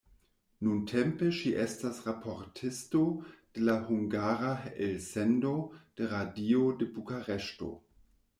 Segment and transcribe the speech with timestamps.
[0.67, 3.01] Nuntempe ŝi estas raportisto
[3.59, 4.51] de la hungara
[4.87, 5.53] elsendo
[6.01, 7.71] de radio de Bukareŝto.